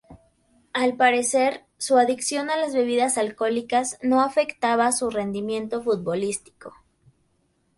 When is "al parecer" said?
0.73-1.63